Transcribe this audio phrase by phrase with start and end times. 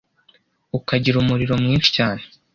[0.77, 2.23] ukagira umuriro mwinshi cyane